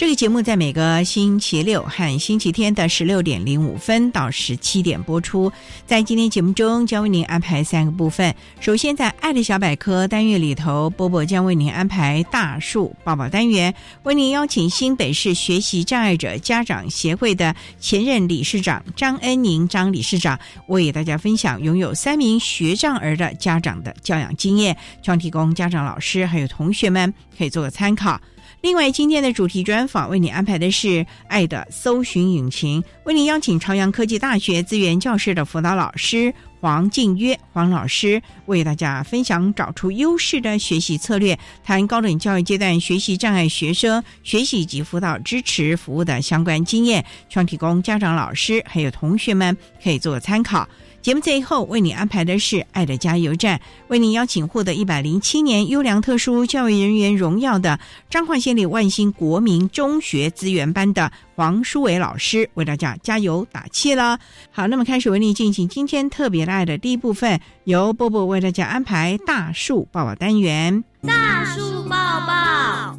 [0.00, 5.52] 这个节目在每个星期六和星期天的十六点零五分到十七点播出。
[5.84, 8.34] 在今天节目中，将为您安排三个部分。
[8.60, 28.18] 首先，在“爱的小百科”单元里头，波波将为您安排大树抱抱单元，为您邀请新北市学习障碍者家长协会的前任理事长张恩宁张理事长，为大家分享拥有三名学障儿的家长的教养经验，希望提供家长、老师还有同学们可以做个参考。
[28.62, 30.88] 另外，今天的主题专访为你安排的是
[31.28, 50.68] 《爱的搜寻引擎》，为你邀请朝阳科技大学资源教室的辅导老师黄静约黄老师，为大家分享找出优势的学习策略，谈高等教育阶段学习障碍学生学习及辅导支持服务的相关经验，希望提供家长、老师还有同学们可以做参考。
[51.02, 57.80] 节目最后为你安排的是“爱的加油站”，为您邀请获得一百零七年优良特殊教育人员荣耀的
[58.10, 64.18] 彰化县立万兴国民中学资源班的黄淑伟老师，为大家加油打气了。
[64.50, 70.84] 好，那么开始为你进行今天特别的爱的第一部分，由波波为大家安排大树抱抱单元。
[71.06, 71.96] 大树抱
[72.26, 72.98] 抱，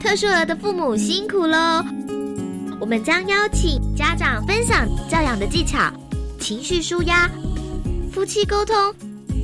[0.00, 1.84] 特殊儿的父母辛苦喽。
[2.78, 5.90] 我们将邀请家长分享教养的技巧、
[6.38, 7.28] 情绪舒压、
[8.12, 8.74] 夫妻沟通、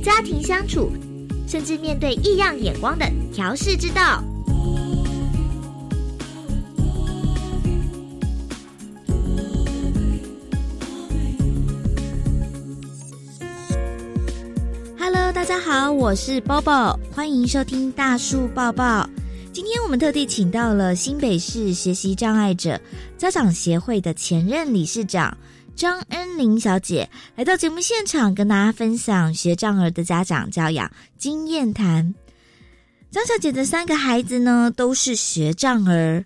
[0.03, 0.91] 家庭相处，
[1.47, 4.23] 甚至面对异样眼光的调试之道。
[14.99, 19.09] Hello，大家好，我是 Bobo，欢迎收听大树抱抱。
[19.53, 22.81] 今天我们特地请到了新北市学习障碍者
[23.19, 25.37] 家长协会的前任理事长
[25.75, 32.15] 张恩玲小姐来到节目现场，跟大家分享学障儿的家长教养经验谈。
[33.11, 36.25] 张小姐的三个孩子呢都是学障儿，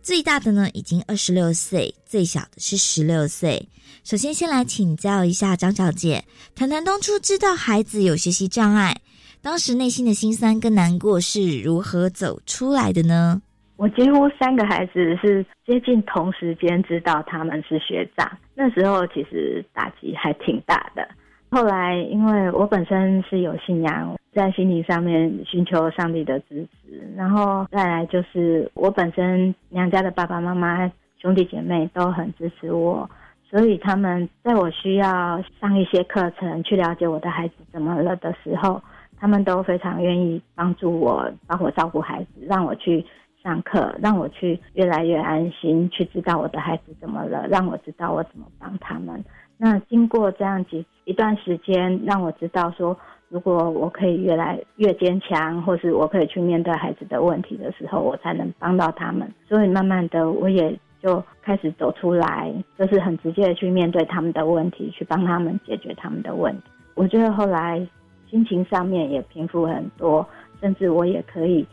[0.00, 3.68] 最大的呢已经二十六岁，最小的是十六岁。
[4.04, 8.96] 首先，先来请教一下张小姐，谈谈当初知道孩子有学习障碍。
[9.42, 13.40] 当时内心的心酸跟难过是如何走出来的呢？
[13.76, 21.08] 我几乎三个孩子是接近同时间知道他们是学长，那时候其实打击还挺大的。
[21.50, 30.86] 后来因为我本身是有信仰，在心灵上面寻求上帝的支持，然后再来就是我本身娘家的爸爸妈妈、
[31.18, 33.08] 兄弟姐妹都很支持我，
[33.48, 38.82] 所以他们在我需要上一些课程去了解我的孩子怎么了的时候。
[39.20, 43.04] 他们都非常愿意帮助我，帮我照顾孩子，让我去
[43.42, 49.22] 上课，让我去越来越安心，去知道我的孩子怎么了，让我知道我怎么帮他们。
[49.58, 52.96] 那经过这样几一段时间，让我知道说，
[53.28, 59.30] 如果我可以越来越坚强，或是我可以去面对孩子的问题的时候，我才能帮到他们。
[59.46, 66.62] 所以慢慢的，我也就开始走出来，就是很直接的去面对他们的问题，去帮他们解决他们的问题。
[66.94, 67.86] 我觉得后来。
[68.30, 70.24] 心情上面也平复很多，
[70.60, 71.66] 甚至我也可以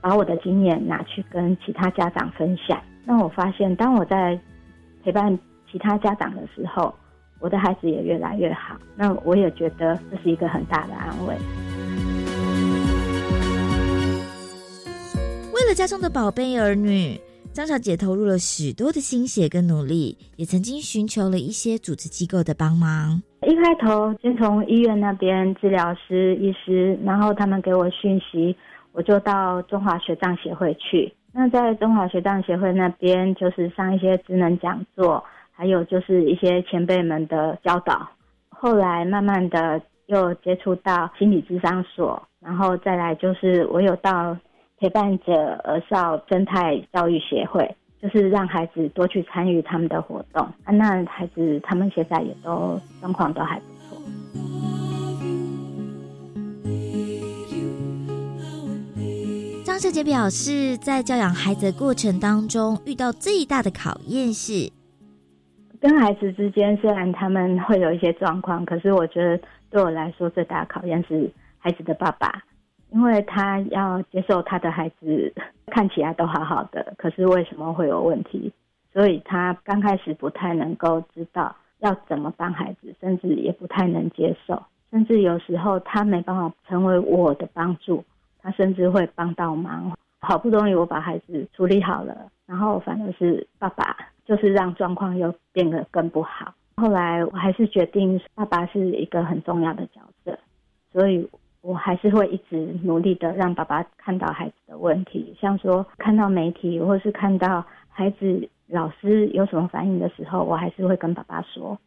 [0.00, 2.80] 把我的经验拿去跟其他家长分享。
[3.04, 4.38] 那我发现，当我在
[5.02, 5.36] 陪伴
[5.70, 6.94] 其他家长的时候，
[7.40, 8.76] 我的孩子也越来越好。
[8.94, 11.34] 那我也觉得这是一个很大的安慰。
[15.52, 17.20] 为了家中的宝贝儿女，
[17.52, 23.20] 张小姐投入了许多的心血跟努力，也曾经寻求了一些组织机构的帮忙。
[23.46, 28.54] 一开头先从医院那边治疗师、医师，然后他们给我讯息，
[28.92, 31.12] 我就到中华学障协会去。
[31.32, 38.08] 那在中华学障协会那边，就是上一些职能讲座，还有就是一些前辈们的教导。
[38.48, 44.36] 后来慢慢的又接触到心理智商所，然后再来就是我有到。
[44.82, 50.72] 陪伴者儿少生态教育协会，就是让孩子多去参与他们的活动啊。
[50.72, 54.02] 那孩子他们现在也都状况都还不错。
[59.64, 64.70] 张小姐表示，在教养孩子的过程当中，遇到最大的考验是，
[65.80, 72.42] 跟孩子之间虽然他们会有一些状况，可是我觉得对我来说最大的考验是孩子的爸爸。
[72.92, 75.32] 因为他要接受他的孩子
[75.66, 78.52] 看起来都好好的，可是为什么会有问题？
[78.92, 84.60] 所以他刚开始不太能够知道要怎么帮孩子，甚至也不太能接受，
[84.90, 88.04] 甚至有时候他没办法成为我的帮助，
[88.42, 89.92] 他甚至会帮到忙。
[90.20, 93.96] 好不容易我把孩子处理好了，然后反而是爸爸
[94.26, 96.52] 就是让状况又变得更不好。
[96.76, 100.36] 后来我还是决定，爸爸是一个很重要的角色，
[100.92, 101.28] 所以。
[101.62, 111.78] 我还是会一直努力的让爸爸看到孩子的问题，像说看到媒体或是看到孩子老师有什么反应的时候，我还是会跟爸爸说，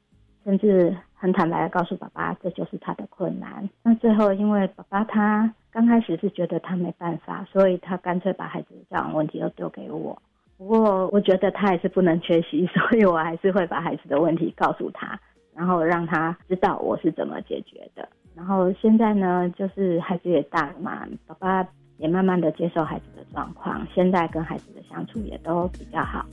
[0.43, 3.67] 甚至很坦白的告诉爸爸这就是他的困难。
[3.83, 10.21] 那最后因为爸爸他刚开始是觉得他没办法，所以他干脆把孩子的教养问题都丢给我。
[10.55, 15.19] 不过我觉得他还是不能缺席， 所以我还是会把孩子的问题告诉他，
[15.55, 18.07] 然后让他知道我是怎么解决的。
[18.35, 26.25] 然后现在呢，就是孩子也大了嘛，爸爸也慢慢的接受孩子的状况，现在跟孩子的相处也都比较好。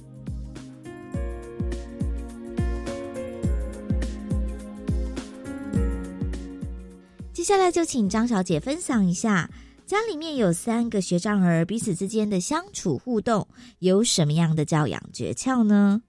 [7.32, 9.48] 接下来就请张小姐分享一下，
[9.86, 13.46] 家里面有三个学长儿彼此之间的相处互动，
[13.78, 16.02] 有什么样的教养诀窍呢？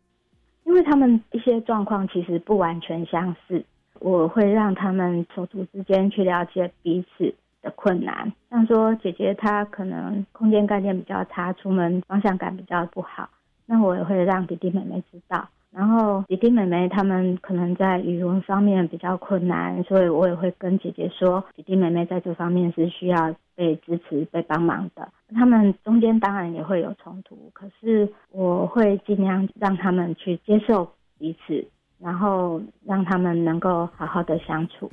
[0.65, 3.63] 因为他们一些状况其实不完全相似。
[4.01, 13.29] 我会让他们手足之间去了解彼此的困难，像说姐姐她可能空间概念比较差，出门方向感比较不好，
[13.67, 15.47] 那我也会让弟弟妹妹知道。
[15.71, 25.07] 然后弟弟妹妹他们可能在语文方面比较困难，所以我也会跟姐姐说，弟弟妹妹在这方面是需要被支持、被帮忙的。
[25.35, 31.65] 他们中间当然也会有冲突，可是我会尽量让他们去接受彼此。
[32.01, 34.91] 然后让他们能够好好的相处。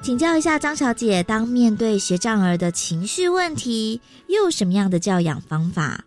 [0.00, 6.04] 请教一下张小姐，当面对学障儿的情绪问题，又有什么样的教养方法？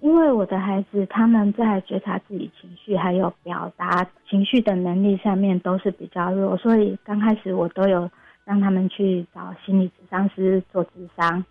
[0.00, 8.10] 因为我的孩子他们在觉察自己情绪还有表达情绪的能力上面都是比较弱，所以刚开始我都有
[8.44, 11.44] 让他们去找心理咨商师做咨商。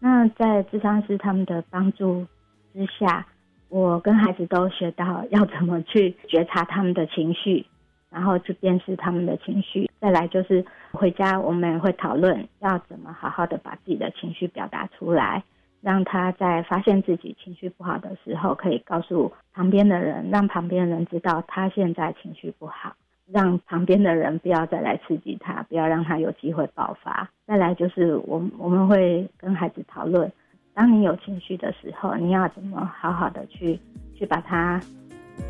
[0.00, 2.26] 那在智商师他们的帮助
[2.72, 3.26] 之下，
[3.68, 7.66] 我跟孩子都学到要怎么去觉察他们的情绪，
[8.10, 9.90] 然后去辨识他们的情绪。
[10.00, 15.42] 再来就是回家我们会讨论要怎么好好的把自己的情绪表达出来，
[15.80, 22.94] 让他在发现自己情绪不好的时候，可以告诉旁边的人，让旁边的人知道他现在情绪不好。
[23.30, 27.28] 让旁边的人不要再来刺激他，不要让他有机会爆发。
[27.46, 30.30] 再来就是我我们会跟孩子讨论，
[30.72, 33.78] 当你有情绪的时候，你要怎么好好的去
[34.16, 34.80] 去把它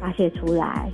[0.01, 0.91] 发泄出来。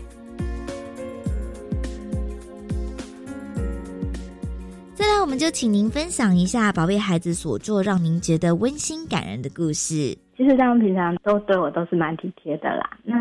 [4.95, 10.17] 再来，我们就请您分享一下宝贝孩子所做让您觉得温馨感人的故事。
[10.37, 12.99] 其实他们平常都对我都是蛮体贴的啦。
[13.05, 13.17] 那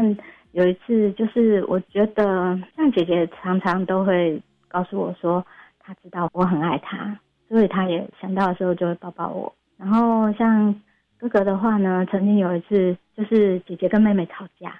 [0.53, 5.43] 有一次，就是我觉得像姐姐常常都会告诉我说，
[5.79, 7.19] 她知道我很爱她，
[7.49, 9.53] 所以她也想到的时候就会抱抱我。
[9.77, 10.73] 然后像
[11.17, 14.79] 哥哥的话呢，曾经有一次就是姐姐跟妹妹吵架，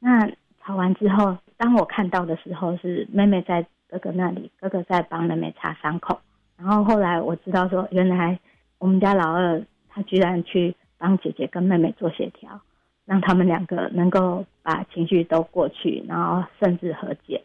[0.00, 0.28] 那
[0.60, 6.20] 吵完之后，当我看到的时候是妹妹在哥哥那里，哥哥在帮妹妹擦伤口。
[6.56, 8.36] 然后后来我知道说，原来
[8.78, 12.60] 我们家老二他居然去帮姐姐跟妹妹做协调。
[13.08, 17.42] 让他们两个能够把情绪都过去，然后甚至和解。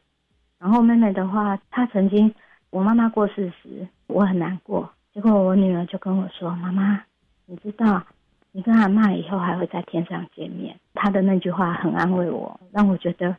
[0.60, 2.36] 然后妹妹的话，她曾经
[2.70, 4.92] 我妈妈过世时，我很难过。
[5.14, 7.02] 结果我女儿就跟我说：“妈妈，
[7.46, 8.04] 你知道，
[8.52, 13.34] 你跟阿妈以后还会在天上见面。”她的那句话很安慰我，让我觉得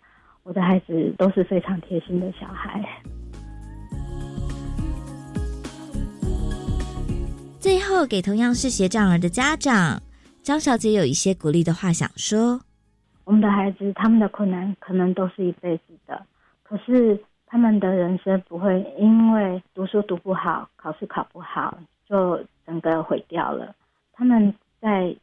[0.45, 2.83] 我的孩子都是非常贴心的小孩。
[7.61, 10.01] 最后，给同样是学障儿的家长，
[10.45, 12.61] 张小姐有一些鼓励的话想说：
[13.25, 16.23] 我们的孩子他们的困难可能都是一辈子的，
[16.63, 23.75] 可是他们的人生不会因为读书读不好、考试考不好就整个毁掉了。
[24.13, 25.17] 他们在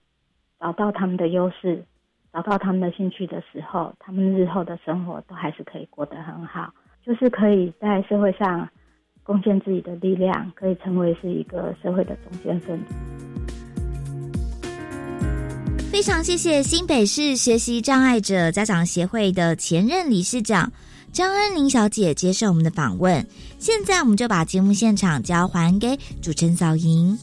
[0.59, 1.85] 找到他们的优势、
[2.33, 6.73] 找到他们的兴趣的时候，他们日后的生活都还是可以过得很好，
[7.05, 8.67] 就是可以在社会上。
[9.23, 13.30] 贡献自己的力量，可以成为是一个社会的中间分子。
[15.91, 20.71] 非常谢谢新北市学习障碍者家长协会的前任理事长
[21.12, 23.27] 张恩玲小姐接受我们的访问。
[23.60, 27.19] 现在，我们就把节目现场交还给主持人小莹。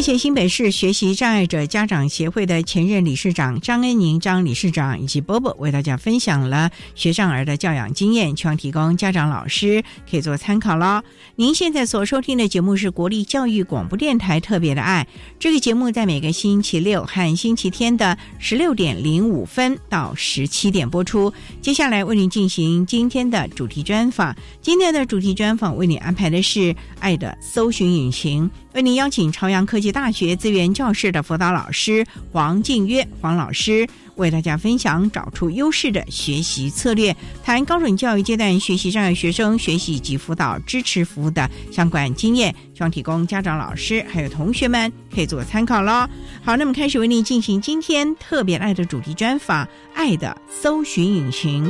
[0.00, 11.02] 谢谢新北市学习障碍者家长协会的前任理事长张恩宁张理事长以及波波为大家分享了学障儿的教养经验，希望提供家长老师可以做参考喽。
[11.36, 15.06] 您现在所收听的节目是国立教育广播电台特别的爱，
[15.38, 21.30] 这个节目在每个星期六和星期天的十六点零五分到十七点播出。
[21.60, 28.50] 接下来为您进行今天的主题专访，今天的主题专访为你安排的是爱的搜寻引擎。
[28.72, 46.08] 为您邀请朝阳科技大学资源教室的辅导老师黄静约黄老师，为大家分享找出优势的学习策略，谈高等教育阶段学习障碍学生学习及辅导支持服务的相关经验，希望提供家长、老师还有同学们可以做参考喽。
[46.40, 51.68] 好，那么开始为您进行今天特别爱的主题专访，爱的搜寻引擎。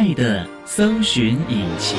[0.00, 1.98] 爱的搜寻引擎。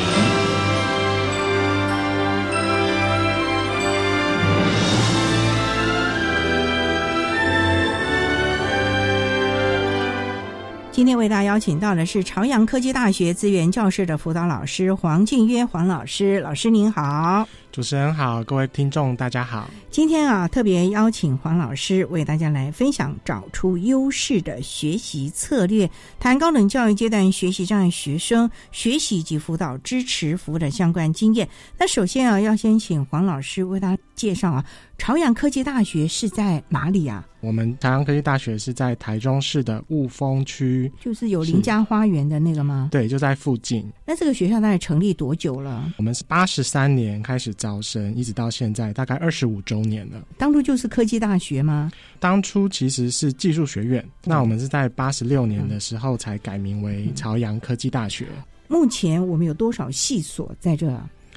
[10.92, 17.48] 今天为大家邀请到的是朝阳科技大学资源教室的辅导老师黄静约黄老师，老师您好。
[17.72, 19.70] 主持人好，各位听众大家好。
[19.90, 31.48] 今天啊，特别邀请黄老师为大家来分享找出优势的学习策略，谈高等教育阶段学习障碍学生学习及辅导支持服务的相关经验。
[31.78, 34.66] 那首先啊，要先请黄老师为大家介绍啊，
[34.98, 37.26] 朝阳科技大学是在哪里啊？
[37.40, 42.90] 我们朝阳科技大学是在台中市的雾峰区，就是有林家花园的那个吗？
[42.92, 43.84] 对，就在附近。
[44.06, 45.92] 那这个学校大概成立多久了？
[45.98, 50.20] 我们是八十三年开始招生，一直到现在，大概二十五周年了。
[50.40, 51.92] 当初就是科技大学吗？
[52.20, 58.26] 当初其实是技术学院，那我们是在八十六年的时候才改名为朝阳科技大学。
[58.68, 60.92] 目前我们有多少系所在这？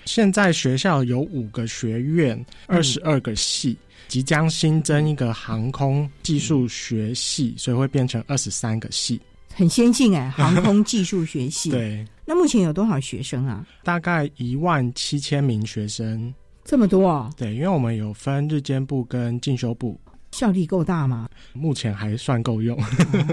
[0.06, 3.76] 现在学校有五个学院，二十二个系。
[4.06, 9.18] 即将新增一个航空技术学系，所以会变成二十三个系，
[9.54, 10.28] 很先进哎！
[10.28, 11.70] 航空技术学系。
[11.72, 13.66] 对，那目前有多少学生啊？
[13.82, 16.32] 大概一万七千名学生，
[16.64, 17.30] 这么多哦？
[17.36, 20.00] 对，因为我们有分日间部跟进修部，
[20.32, 21.28] 效力够大吗？
[21.52, 22.78] 目前还算够用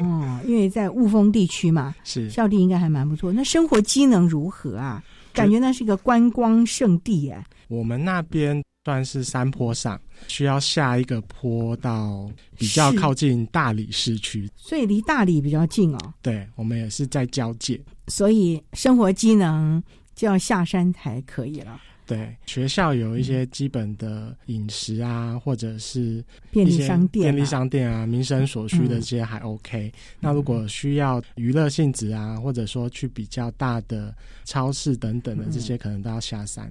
[0.04, 3.32] 哦，因为在雾峰地区嘛， 是效力应该还蛮不错。
[3.32, 5.04] 那生活机能如何啊？
[5.34, 7.46] 感觉那是一个观光圣地哎。
[7.68, 8.62] 我们那边。
[8.84, 16.14] 算是山坡上，需要下一个坡到比较靠近大理市区，所以离大理比较近哦。
[16.20, 19.82] 对，我们也是在交界，所以生活机能
[20.16, 21.80] 就要下山才可以了。
[22.08, 29.94] 对，学校有一些基本的饮食啊，或者是便利商店、便利商店啊，民生所需的这些还 OK。
[30.20, 36.68] 那如果需要娱乐性质啊，或者说去比较大的超市等等的这些，可能都要下山。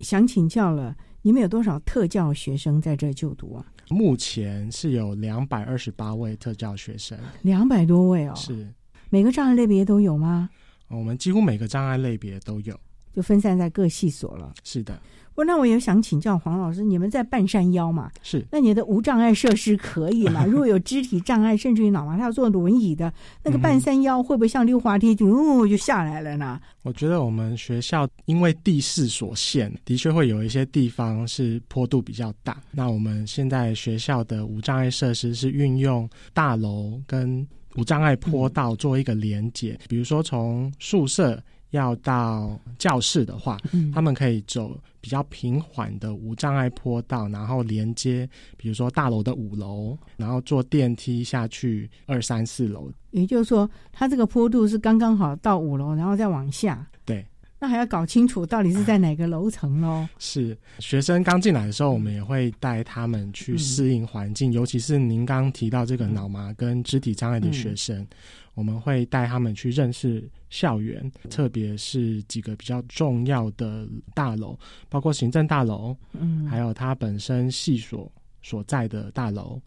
[0.00, 0.96] 想请教了。
[1.26, 3.64] 你们有多少特教学生在这就读啊？
[3.88, 8.34] 目前是有两百二十八位特教学生，两百多位哦。
[8.36, 8.70] 是
[9.08, 10.50] 每个障碍类别都有吗？
[10.88, 12.78] 我们几乎每个障碍类别都有，
[13.14, 14.52] 就分散在各系所了。
[14.64, 15.00] 是的。
[15.34, 18.10] 不，那我也想请教黄老师，你们在半山腰嘛？
[18.22, 18.44] 是。
[18.52, 20.44] 那你的无障碍设施可以吗？
[20.48, 23.12] 如果有肢体障碍，甚至于脑麻，他要坐轮椅的，
[23.42, 26.60] 那个半山腰会不会像溜滑梯就哦就下来了呢？
[26.82, 32.60] 我觉得我们学校因为地势所限，的确会有一些地方是坡度比较大。
[32.70, 37.44] 那我们现在学校的无障碍设施是运用大楼跟
[37.76, 41.42] 无障碍坡道做一个连接，比如说从宿舍。
[41.76, 52.90] 要到教室的话，嗯他们可以走比较平缓的无障碍坡道，然后连接，比如说大楼的五楼，然后坐电梯下去二三四楼。
[53.10, 56.86] 也就是说，它这个坡度是刚刚好到五楼，然后再往下。
[57.04, 57.24] 对，
[57.60, 60.06] 那还要搞清楚到底是在哪个楼层喽。
[60.18, 68.04] 是学生刚进来的时候，我们也会带他们去适应环境，尤其是您刚提到这个脑麻跟肢体障碍的学生，
[68.54, 74.56] 我们会带他们去认识校园，特别是几个比较重要的大楼，
[74.88, 78.10] 包括行政大楼，嗯，还有它本身系所
[78.42, 79.60] 所在的大楼，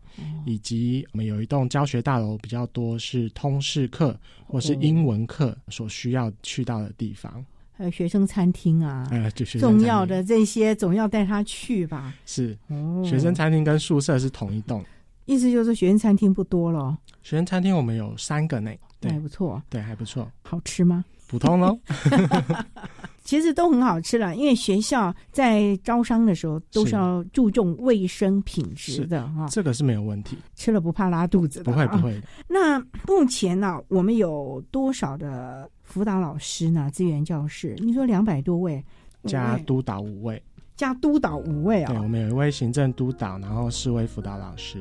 [0.46, 7.46] 以及我们有一栋教学大楼，比较多是通识课或是英文课所需要去到的地方。
[7.74, 12.13] 还有学生餐厅啊，呃，就是重要的这些总要带他去吧。
[12.25, 14.84] 是哦，学生餐厅跟宿舍是同一栋。
[15.27, 21.03] 意思就是学生餐厅不多了，学生餐厅我们有三个呢，对还不错，对，还不错，好吃吗？
[21.27, 21.77] 普通喽。
[23.25, 31.69] 其实都很好吃了，因为学校在招商的时候都是是要注重卫生品质的哈，这个是没有问题，吃了不怕拉肚子的。
[31.69, 31.75] 啊。
[31.75, 32.22] 不会不会。
[32.48, 36.89] 那目前呢、我们有多少的辅导老师呢？
[36.89, 38.81] 资源教室，你说两百多位
[39.25, 40.41] 加督导五位，
[40.77, 44.77] 加督导五位啊对，啊、我们有一位行政督导，然后四位辅导老师。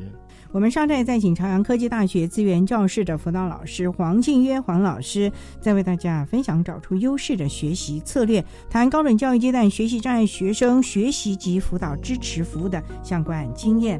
[0.52, 13.98] 我们稍待再请朝阳科技大学资源教室的辅导老师黄静约黄老师，再为大家分享找出优势的学习策略，谈高等教育阶段学习障碍学生学习及辅导支持服务的相关经验。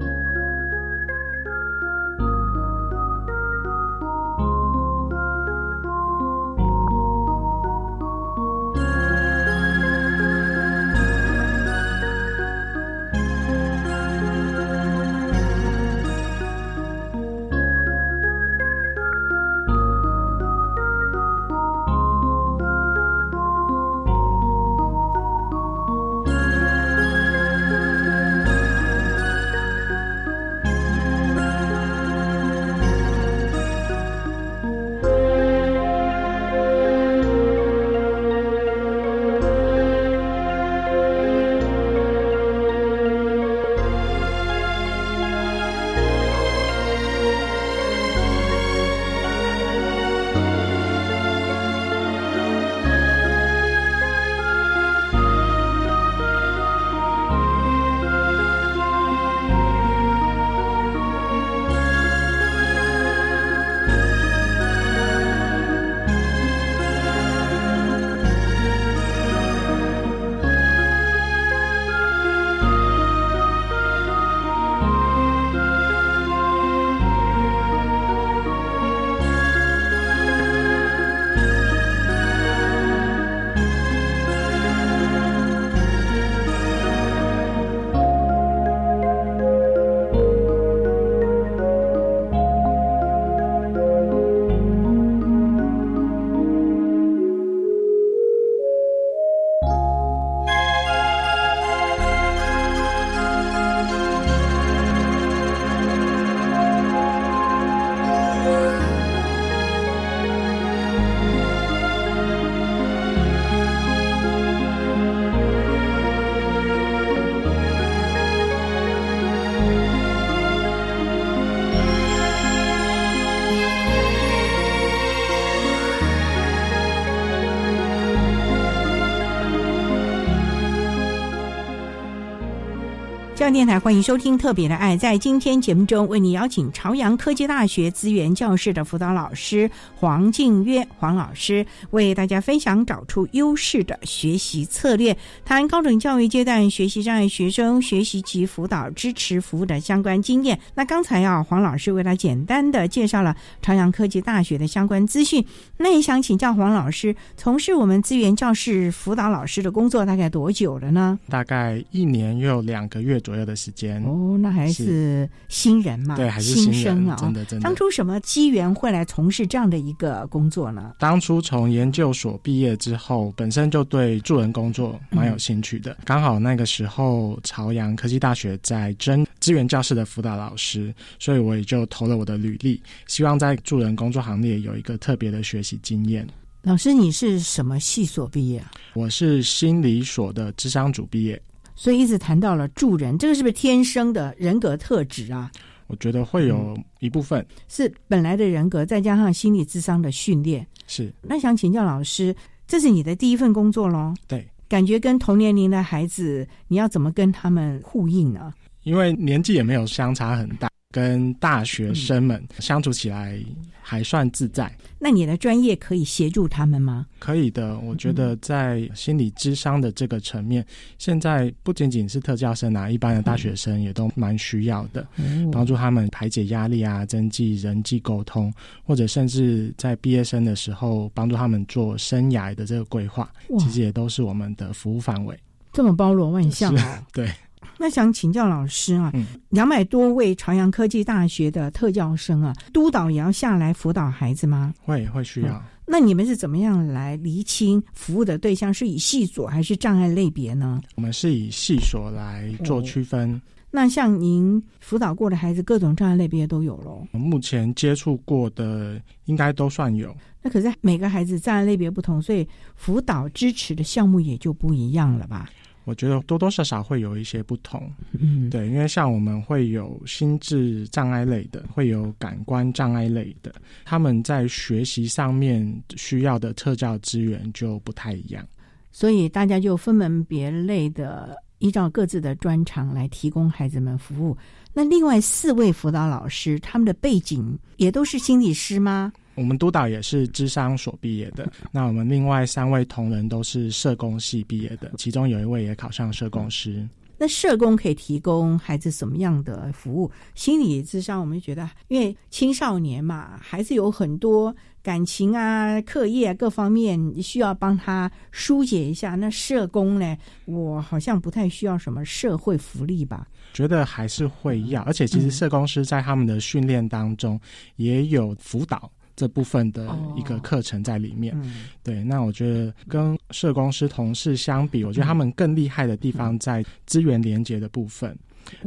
[133.47, 134.97] 教电台欢迎收听《特别的爱》。
[134.99, 150.59] 在今天节目中，为你邀请朝阳科技大学资源教室的辅导老师黄静约黄老师，为大家分享找出优势的学习策略，谈高等教育阶段学习障碍学生学习及辅导支持服务的相关经验。
[150.75, 155.47] 那刚才啊，黄老师为他简单的介绍了朝阳科技大学的相关资讯。
[155.77, 161.17] 那也想请教黄老师，从事我们资源教室辅导老师的工作大概多久了呢？
[161.29, 164.03] 大概一年又有两个月左右的时间。
[164.05, 167.17] 哦，那还是新人嘛，对，还是新新，生啊。
[167.19, 167.65] 真的真的。
[167.65, 170.95] 当初什么机缘会来从事这样的一个工作呢？
[170.99, 175.97] 当初从研究所毕业之后，本身就对助人工作蛮有兴趣的。
[176.05, 186.27] 刚好那个时候，朝阳科技大学在征资源教室的辅导老师，所以我也就投了我的履历，希望在助人工作行列有一个特别的学习经验。
[186.63, 188.73] 老师，你是什么系所毕业啊？
[188.95, 191.41] 我是心理所的智商组毕业，
[191.77, 195.49] 所以一直谈到了助人，这个是不是天生的人格特质啊？
[195.87, 200.67] 我觉得会有一部分是本来的人格，再加上心理智商的训练。
[200.89, 202.35] 是那想请教老师，
[202.67, 204.13] 这是你的第一份工作喽？
[204.27, 208.53] 对，感觉跟同年龄的孩子，你要怎么跟他们呼应呢？
[208.83, 210.69] 因为年纪也没有相差很大。
[210.97, 213.39] 跟大学生们相处起来
[213.83, 214.75] 还算自在。
[214.99, 217.05] 那你的专业可以协助他们吗？
[217.19, 220.65] 可以的，我觉得在心理智商的这个层面，
[220.97, 225.07] 现在不仅仅是特教生啊，一般的大学生也都蛮需要的，
[225.53, 228.51] 帮助他们排解压力啊，增进人际沟通，
[228.83, 235.39] 或者甚至在毕业生的时候帮助他们做生涯的这个规划，其实也都是我们的服务范围。
[235.75, 237.07] 这么包罗万象啊！
[237.13, 237.31] 对。
[237.79, 239.13] 那想请教老师啊，
[239.51, 244.73] 两百多位朝阳科技大学的特教生啊，督导也要下来辅导孩子吗？
[244.83, 245.63] 会会需要。
[245.87, 250.81] 那你们是怎么样来厘清服务的对象是以系所还是障碍类别呢？
[250.97, 253.41] 我们是以系所来做区分。
[253.71, 257.07] 那像您辅导过的孩子，各种障碍类别都有喽？
[257.13, 260.17] 目前接触过的应该都算有。
[260.43, 265.51] 那可是每个孩子障碍类别不同，所以辅导支持的项目也就不一样了吧？
[265.87, 275.65] 我觉得多多少少会有一些不同，嗯，对，因为像我们会有心智障碍类的，会有感官障碍类的，他们在学习上面
[275.97, 278.45] 需要的特教资源就不太一样，
[278.91, 284.37] 所以大家就分门别类的依照各自的专长来提供孩子们服务。
[284.75, 289.13] 那另外四位辅导老师，他们的背景也都是心理师吗？
[289.37, 296.89] 我们督导也是智商所毕业的， 那我们另外三位同仁都是社工系毕业的，其中有一位也考上社工师。
[297.19, 300.11] 那社工可以提供孩子什么样的服务？
[300.35, 309.15] 心理智商，我们觉得，因为青少年嘛，孩子有很多感情啊、课业各方面需要帮他疏解一下。
[309.15, 313.27] 那社工呢，我好像不太需要什么社会福利吧？
[313.55, 317.41] 觉得还是会要，而且其实社工师在他们的训练当中
[317.77, 318.93] 也有辅导。
[319.17, 321.35] 这部分的一个课程在里面，
[321.83, 322.05] 对。
[322.05, 328.17] 那我觉得跟社工师同事相比，我觉得他们更厉害的地方在资源连接的部分。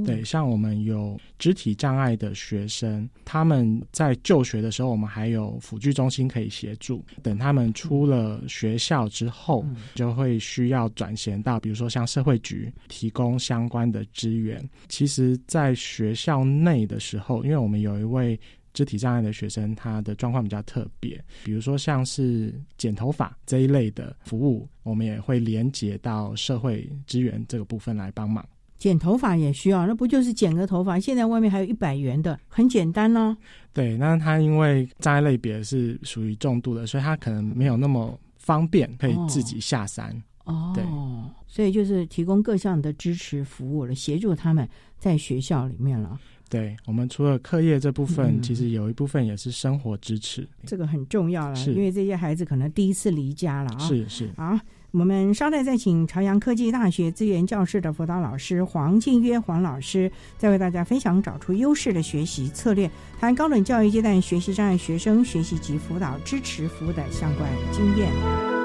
[0.05, 7.01] 对，像我们有肢体障碍的学生，他们在就学的时候，我们还有辅具中心可以协助。
[7.23, 14.61] 等他们出了学校之后，就会需要转衔到，比如说像社会局提供相关的资源。
[14.89, 18.37] 其实，在学校内的时候，因为我们有一位。
[18.73, 28.47] 肢体障碍的学生，他的状况比较特别，比如说像是剪头发这一类的服务，我们也会连接到社会资源这个部分来帮忙。
[28.77, 30.97] 剪头发也需要，那不就是剪个头发？
[30.97, 33.35] 现在外面还有一百元的，很简单哦。
[33.73, 40.15] 对，那他因为障碍类别是属于重度的，所以他可能没有那么方便可以自己下山。
[40.45, 40.81] 哦，对，
[41.45, 46.17] 所以就是提供各项的支持服务了，协助他们在学校里面了。
[46.49, 51.65] 对我们除了课业这部分，其实有一部分也是生活支持，这个很重要了。
[51.67, 53.79] 因为这些孩子可能第一次离家了啊。
[53.79, 54.29] 是是。
[54.35, 54.59] 好，
[54.91, 68.58] 我们稍待再请朝阳科技大学资源教室的辅导老师黄静约黄老师，再为大家分享找出优势的学习策略，谈高等教育阶段学习障碍学生学习及辅导支持服务的相关经验。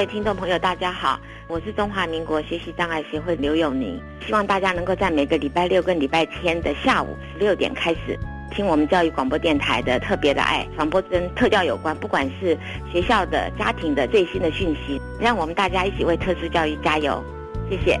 [0.00, 8.18] 位听众朋友，大家好，我是中华民国学习障碍协会刘永宁，希望大家能够在每个礼拜六跟礼拜天的下午十六点开始，
[8.50, 12.56] 听我们教育广播电台的特别的爱传播跟特教有关，不管是
[12.90, 17.22] 学校的、家庭的最新的讯息，让我们大家一起为特殊教育加油，
[17.68, 18.00] 谢谢。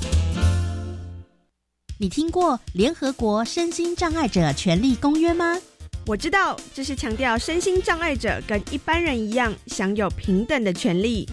[2.01, 5.55] 你听过联合国身心障碍者权利公约吗？
[6.07, 11.29] 我知道，这是强调身心障碍者跟一般人一样享有平等的权利。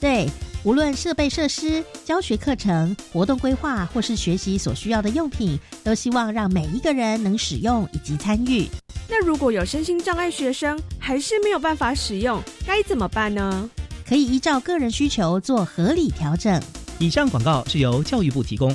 [0.00, 0.28] 对，
[0.64, 8.66] 无论设备设施、教学课程、活动规划，或是学习所需要的用品，都希望让每一个人能使用以及参与。
[9.08, 13.70] 那如果有身心障碍学生还是没有办法使用，该怎么办呢？
[14.04, 16.60] 可以依照个人需求做合理调整。
[16.98, 18.74] 以上广告是由教育部提供。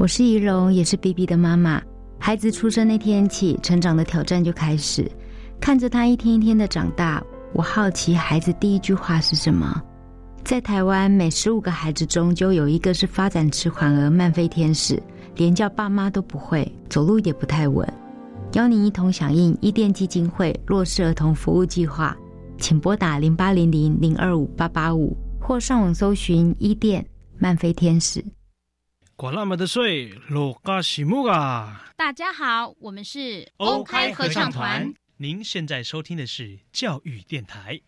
[0.00, 1.78] 我是怡蓉，也是 B B 的妈妈。
[2.18, 5.06] 孩子出生那天起，成长的挑战就开始。
[5.60, 9.78] 看着他一天一天的长大，我好奇孩子第一句话是什么。
[10.42, 14.98] 在台湾，每十五个孩子中就有一个是发展迟缓而慢飞天使，
[15.36, 17.86] 连叫爸妈都不会，走路也不太稳。
[18.54, 22.16] 邀您一同响应伊甸基金会弱势儿童服务计划，
[22.56, 27.04] 请拨打零八零零零二五八八五，或上网搜寻伊甸
[27.38, 28.24] 慢飞天使。
[29.20, 31.84] 管那么的水，落嘎西木啊！
[31.94, 34.90] 大家好，我们是 OK 合唱团。
[35.18, 37.78] 您现在收听的是教育电台。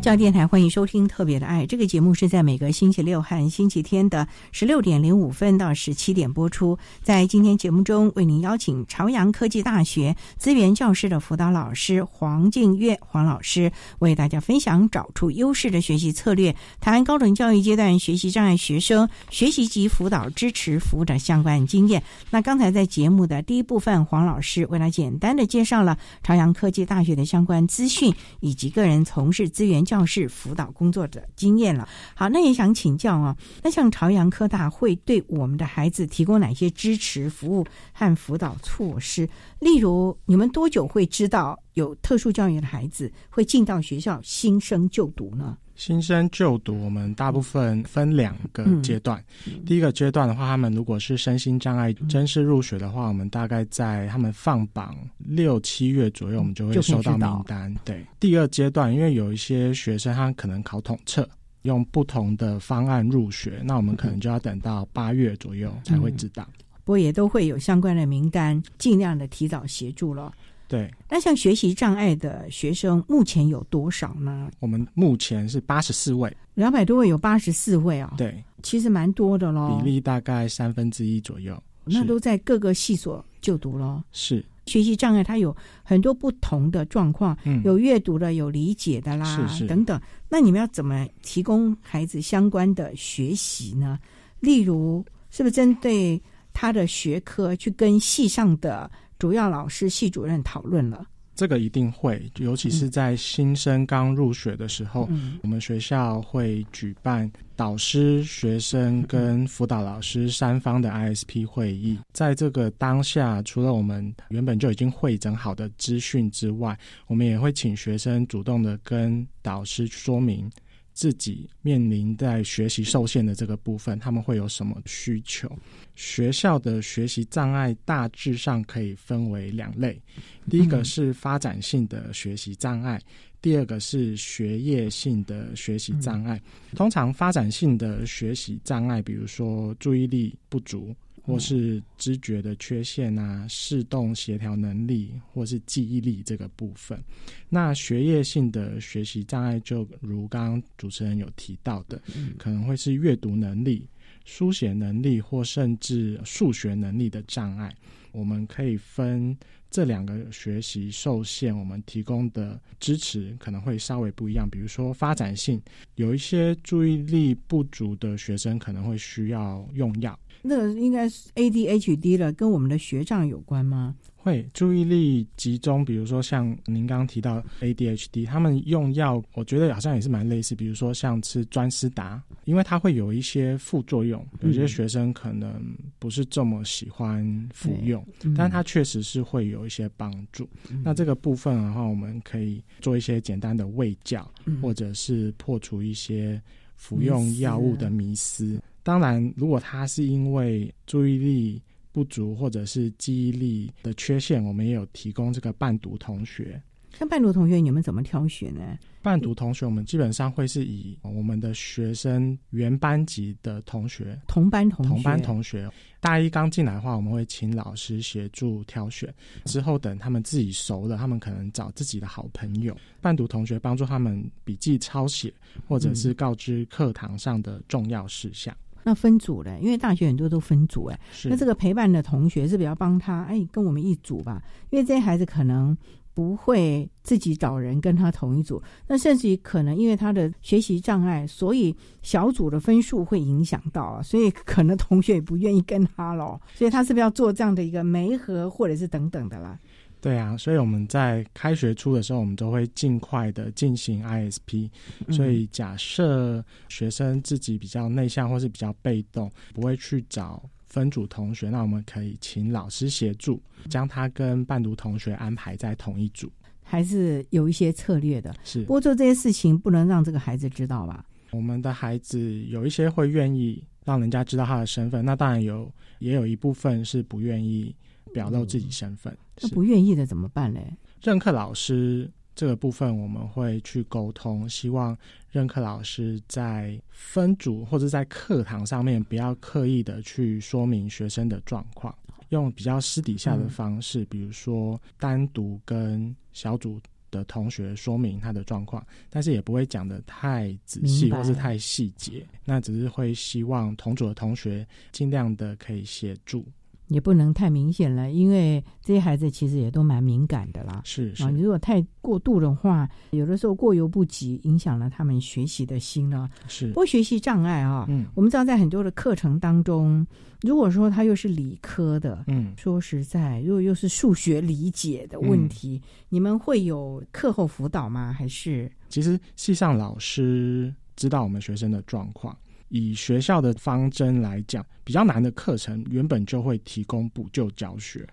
[0.00, 6.76] 教电台欢迎收听《特别的爱》这个节目，是在每个星期六和星期天的十六点零五分到十七点播出。
[7.02, 22.02] 在今天节目中，为您邀请朝阳科技大学资源教师的辅导老师黄静月黄老师，为大家分享找出优势的学习策略，谈高等教育阶段学习障碍学生学习及辅导支持服务的相关经验。
[22.30, 31.88] 那刚才在节目的第一部分，黄老师为了简单的介绍了朝阳科技大学的相关资讯，以及个人从事资源教师辅导工作的经验了。
[32.14, 39.28] 好，那也想请教啊，那像朝阳科大会对我们的孩子提供哪些支持服务和辅导措施？
[39.60, 45.56] 例如，你们多久会知道有特殊教育的孩子会进到学校新生就读呢？
[45.80, 49.24] 新生就读，我们大部分分两个阶段。
[49.64, 57.74] 第一个阶段的话，他们如果是身心障碍正式入学的话，我们大概在他们放榜六七月左右，我们就会收到名单。
[57.82, 61.26] 对，第二阶段，因为有一些学生他可能考统测，
[61.62, 66.46] 用不同的方案入学，那我们可能就要等到八月左右才会知道。
[66.84, 70.30] 不过也都会有相关的名单，尽量的提早协助了。
[70.70, 74.48] 对，那像学习障碍的学生，目前有多少呢？
[74.60, 78.14] 我们目前是八十四位，两百多位有八十四位啊。
[78.16, 81.60] 对，其实蛮多的咯，比例大概三分之一左右。
[81.82, 84.04] 那都在各个系所就读咯。
[84.12, 90.00] 是，学习障碍它有很多不同的状况，有阅读的，有理解的啦，等等。
[90.28, 93.98] 那你们要怎么提供孩子相关的学习呢？
[94.38, 98.88] 例如，是不是针对他的学科去跟系上的？
[99.20, 105.06] 主要老师、系主任讨论了，这个一定会，尤其是在新生刚入学的时候，
[105.42, 111.98] 我们学校会举办导师、学生跟辅导老师三方的 ISP 会议。
[112.14, 116.74] 在这个当下，除了我们原本就已经会整好的资讯之外，
[117.06, 120.50] 我们也会请学生主动的跟导师说明。
[120.92, 125.50] 自己面临在学习受限的这个部分，他们会有什么需求？
[125.94, 130.00] 学校的学习障碍大致上可以分为两类，
[130.48, 133.00] 第一个是发展性的学习障碍，
[133.42, 136.40] 第二个是学业性的学习障碍。
[136.74, 140.94] 通常发展性的学习障碍，比如说注意力不足。
[141.30, 147.02] 或是知觉的缺陷啊，视动协调能力，或是记忆力这个部分。
[147.48, 152.00] 那学业性的学习障碍，就如刚刚主持人有提到的，
[152.36, 153.86] 可能会是阅读能力、
[154.24, 157.74] 书写能力，或甚至数学能力的障碍。
[158.12, 159.36] 我们可以分
[159.70, 164.48] 这两个学习受限，我们提供的支持可能会稍微不一样。
[164.48, 165.60] 比如说发展性，
[165.94, 170.18] 有一些注意力不足的学生可能会需要用药。
[170.42, 173.94] 那应该是 ADHD 了，跟我们的学障有关吗？
[174.22, 180.54] 会注意力集中，比如说像您刚刚提到 ADHD，他们用药，我觉得好像也是蛮类似。
[180.54, 185.62] 比如说像吃专思达，因为它会有一些副作用，有些学生可能
[185.98, 188.06] 不是这么喜欢服用，
[188.36, 190.48] 但它确实是会有一些帮助。
[190.84, 194.30] 那这个部分的话，我们可以做一些简单的喂教，
[194.60, 196.40] 或者是破除一些
[196.76, 198.60] 服用药物的迷思。
[198.82, 206.60] 当然，如果他是因为注意力，不足或者是记忆力的缺陷，我们也有提供这个伴读同学。
[206.98, 208.76] 那伴读同学，你们怎么挑选呢？
[209.00, 215.70] 伴读同学，我们基本上会是以我们的学生原班级的同学、同班同同班同学。
[216.00, 219.12] 大一刚进来的话，我们会请老师协助挑选。
[219.44, 225.32] 之后等他们自己熟了，他们可能找自己的好朋友伴读同学，帮助他们笔记抄写，
[225.68, 228.54] 或者是告知课堂上的重要事项。
[228.84, 235.76] 那分组嘞，因为大学很多都分组哎，那这个陪伴的同学是比较帮他哎，跟我们一组吧，因为这些孩子可能
[236.12, 249.58] 不会自己找人跟他同一组，那甚至于可能因为他的学习障碍，所以小组的分数会影响到啊，所以可能同学也不愿意跟他咯，所以他是不是要做这样的一个媒合或者是等等的啦？
[250.00, 254.70] 对啊，所以我们在开学初的时候，我们都会尽快的进行 ISP。
[255.10, 266.32] 所以假设学生自己比较内向或是比较被动，不会去找分组同学，那我们可以请老师协助，将他跟伴读同学安排在同一组。
[266.62, 268.60] 还是有一些策略的，是。
[268.60, 271.04] 不过做这些事情不能让这个孩子知道吧？
[271.32, 277.74] 我们的孩子有一些会愿意让人家知道他的身份，那当然有，也有一部分是不愿意。
[278.12, 280.60] 表露自己身份，那不愿意的怎么办呢？
[281.02, 284.96] 任课老师这个部分，我们会去沟通，希望
[285.30, 291.94] 任课老师在分组或者在课堂上面不要刻意的去说明学生的状况，
[292.30, 306.46] 用比较私底下的方式，比如说单独跟小组的同学说明他的状况，但是也不会讲的太仔细或是太细节，那只是会希望同组的同学尽量的可以协助。
[306.90, 310.82] 也不能太明显了，因为这些孩子其实也都蛮敏感的啦。
[310.84, 316.28] 是啊，你如果太过度的话，有的时候过犹不及，影响了他们学习的心呢。
[316.48, 320.04] 是，不过学习障碍啊，嗯，我们知道在很多的课程当中，
[320.42, 328.12] 如果说他又是理科的，嗯，说实在，如果又是数学理解的问题，你们会有课后辅导吗？
[328.12, 328.70] 还是？
[328.88, 332.36] 其实系上老师知道我们学生的状况。
[332.70, 338.08] 以学校的方针来讲，比较难的课程原本就会提供补救教学，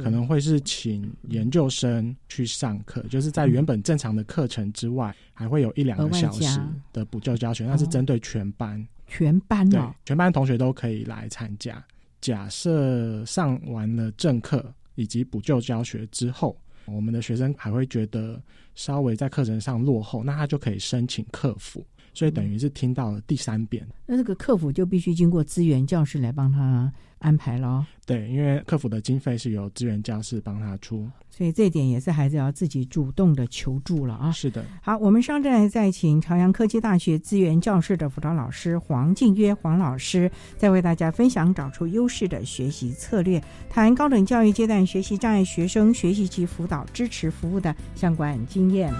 [0.00, 6.60] 可能会是请研究生去上课，就是在原本正常的课程之外，还会有一两个小时
[6.92, 11.82] 的补救教学，那是针对全班，全班对，全班同学都可以来参加。
[12.20, 18.42] 假设上完了正课以及补救教学之后，我们的学生还会觉得
[18.74, 21.86] 稍微在课程上落后，那他就可以申请客服。
[22.20, 27.82] 所以等于是听到了第三遍，那这个客服就必须经过资源教室来帮他安排喽。
[28.04, 34.30] 对，因为客服的经费是由资源教室帮他出，所以这一点也是孩子要自己主动的求助了啊。
[34.32, 48.92] 是的，好，我们上站再请朝阳科技大学资源教室的辅导老师黄静约黄老师，再为大家分享找出优势的学习策略，谈高等教育阶段学习障碍学生学习及辅导支持服务的相关经验。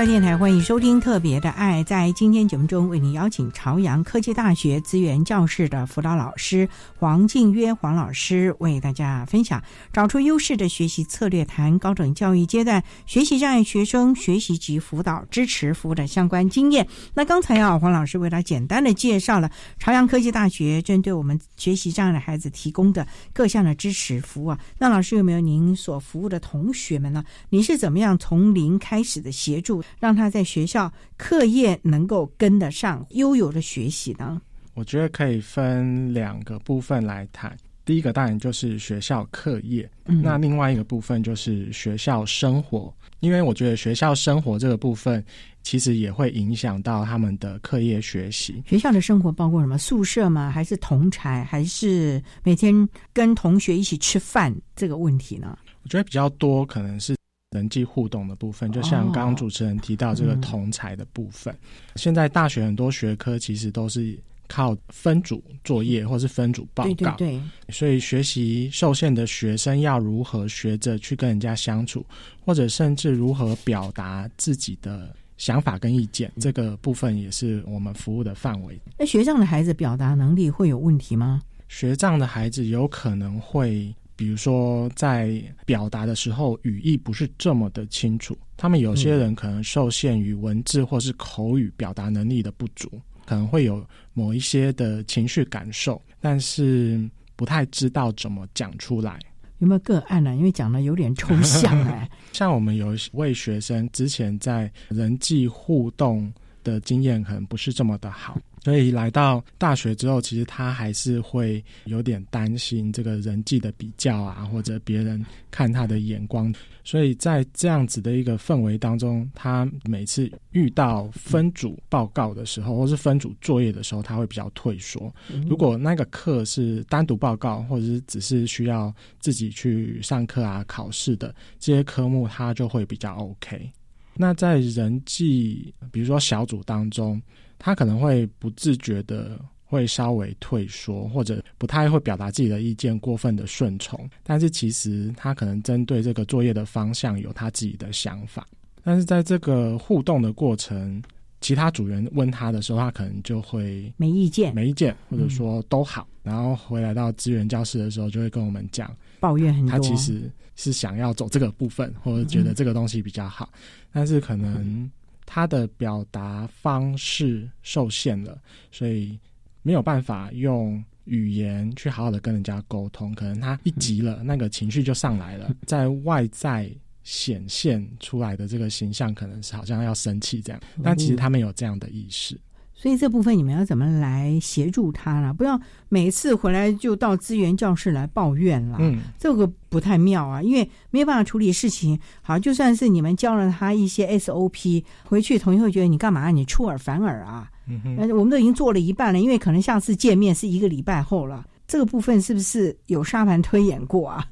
[0.00, 1.82] 教育电台欢迎收听《特别的爱》。
[1.84, 16.88] 在今天节目中，为您邀请朝阳科技大学资源教室的辅导老师黄静约黄老师，为大家分享找出优势的学习策略，谈高等教育阶段学习障碍学生学习及辅导支持服务的相关经验。
[17.12, 24.58] 那刚才啊，黄老师为他简单的介绍了朝阳科技大学针对我们学习障碍的孩子提供的各项的支持服务啊。
[24.78, 27.22] 那老师有没有您所服务的同学们呢？
[27.50, 29.84] 你是怎么样从零开始的协助？
[29.98, 34.40] 让他在学校课业能够跟得上，悠游的学习呢？
[34.74, 37.56] 我觉得可以分两个部分来谈。
[37.84, 42.92] 第一个当然就是学校课业，嗯那另外一个部分就是学校生活。
[43.18, 45.22] 因为我觉得学校生活这个部分，
[45.62, 48.62] 其实也会影响到他们的课业学习。
[48.66, 49.76] 学校的生活包括什么？
[49.76, 50.50] 宿舍吗？
[50.50, 51.44] 还是同才？
[51.44, 55.58] 还是每天跟同学一起吃饭这个问题呢？
[55.82, 57.14] 我觉得比较多可能是
[57.50, 61.52] 人际互动的部分，就像刚刚主持人提到这个嗯同才的部分。
[61.96, 67.40] 现在大学很多学科其实都是靠分组作业或是分组报告，对对对，
[67.72, 72.06] 所以学习受限的学生要如何学着去跟人家相处，
[72.44, 78.80] 或者甚至如何表达自己的想法跟意见，这个部分也是我们服务的范围。
[78.96, 81.42] 那学障的孩子表达能力会有问题吗？
[81.66, 97.02] 学障的孩子有可能会，比如说在表达的时候语义不是这么的清楚，他们有些人可能受限于文字或是口语表达能力的不足，可能会有某一些的情绪感受，但是
[97.34, 99.18] 不太知道怎么讲出来。
[99.56, 106.30] 有没有个案呢、因为讲的有点抽象哎、 像我们有一位学生之前在人际互动
[106.62, 116.52] 的经验可能不是这么的好，所以来到大学之后，其实他还是会有点担心这个人际的比较啊，或者别人看他的眼光。
[116.82, 125.14] 所以在这样子的一个氛围当中，他每次遇到分组报告的时候，或是分组作业的时候，他会比较退缩。
[125.46, 133.70] 如果那个课是单独报告，或者是只是需要自己去上课啊、考试的这些科目，他就会比较 OK。
[134.16, 137.20] 那在人际，比如说小组当中，
[137.58, 144.08] 他可能会不自觉的会稍微退缩，或者不太会表达自己的意见，过分的顺从。
[144.22, 148.46] 但是其实他可能针对这个作业的方向有他自己的想法。
[148.82, 151.02] 但是在这个互动的过程，
[151.40, 156.06] 其他组员问他的时候，他可能就会没意见，没意见，或者说都好。
[156.22, 159.70] 然后回来到资源教室的时候，就会跟我们讲，抱怨很多。
[159.70, 160.30] 他其实
[160.60, 163.50] 是想要走这个部分，或者觉得这个东西比较好，
[163.92, 164.90] 但是可能
[165.24, 168.38] 他的表达方式受限了，
[168.70, 169.18] 所以
[169.62, 173.14] 没有办法用语言去好好的跟人家沟通。
[173.14, 176.70] 可能他一急了，那个情绪就上来了，在外在
[177.04, 182.38] 显现出来的这个形象，可能是好像要生气这样，但其实他们有这样的意识。
[182.80, 185.34] 所以这部分你们要怎么来协助他呢？
[185.34, 185.60] 不要
[185.90, 192.00] 每次回来就到资源教室来抱怨了，嗯，这个不太妙啊，因为没有办法处理事情。
[192.22, 196.30] 好，就算是你们教了他一些 SOP，回去同学会觉得你干嘛？
[196.30, 197.50] 你出尔反尔啊！
[197.68, 201.44] 嗯哼，我们都已经做了一半了，因为可能下次见面是一个礼拜后了。
[201.68, 204.24] 这个部分是不是有沙盘推演过啊？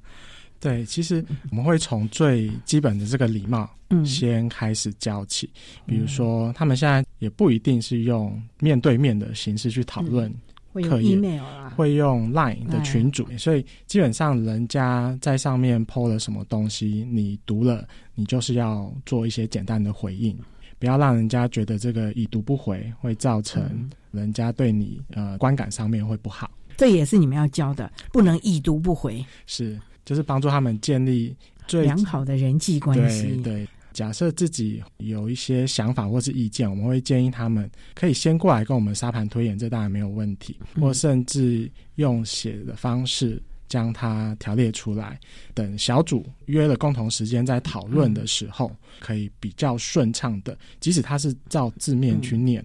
[0.60, 4.04] 对，其实我们会从最基本的这个礼貌，嗯。
[4.04, 5.48] 先开始教起。
[5.86, 10.32] 比如说，他们现在也不一定是用面对面的形式去讨论
[10.72, 20.36] 会用，email 啊，会用 Line 的群组，所以基本上人家在上面 PO 了什么东西，你读了，你就是要做一些简单的回应，
[20.78, 26.50] 不要让人家觉得这个已读不回，会造成人家对你呃观感上面会不好。
[26.76, 29.76] 这也是你们要教的，不能已读不回，是，
[30.08, 31.36] 就是帮助他们建立
[31.66, 33.26] 最良好的人际关系。
[33.26, 43.38] 对对，假设自己有一些想法或是意见，我们会建议他们可以先过来跟我们沙盘推演，这当然没有问题，嗯或甚至用写的方式
[43.68, 45.20] 将它条列出来。
[45.52, 52.64] 等小组约了共同时间在讨论的时候，可以比较顺畅的，即使他是照字面去念，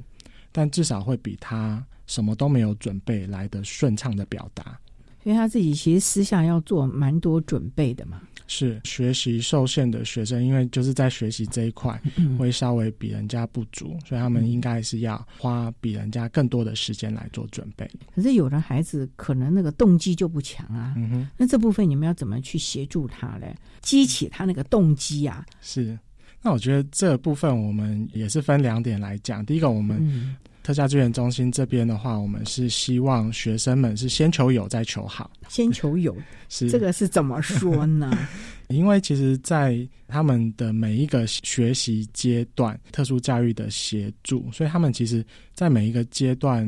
[0.53, 4.79] 但至少会比他什么都没有准备来的顺畅的表达。
[5.23, 8.21] 所以他自己其实私下要做蛮多准备的嘛。
[8.45, 17.89] 是学习受限的学生，因为就是在学习这一块嗯会稍微比人家不足，所以他们应该是要花比人家更多的时间来做准备。
[18.13, 23.55] 可是有的孩子可能那个动机就不强啊，嗯哼，那这部分你们要怎么去协助他嘞？
[23.81, 25.45] 激起他那个动机啊？
[25.61, 25.97] 是。
[26.45, 29.45] 那我觉得这部分我们也是分两点来讲。
[29.45, 35.29] 第一个，我们嗯特教资源中心这边的话，我们是希望学生们是先求有再求好。
[35.49, 36.15] 先求有，
[36.47, 38.17] 是这个是怎么说呢？
[38.69, 46.65] 因为其实，在他们的每一个学习阶段，特殊教育的协助，所以他们其实，在每一个阶段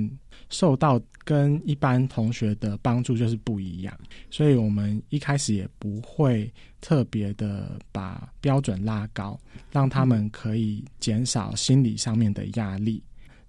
[0.49, 3.97] 受到跟一般同学的帮助就是不一样。
[4.29, 9.39] 所以我们一开始也不会特别的把标准拉高，
[9.71, 13.01] 让他们可以减少心理上面的压力。